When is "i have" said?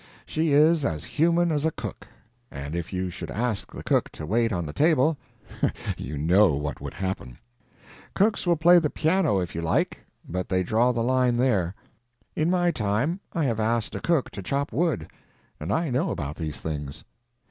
13.33-13.59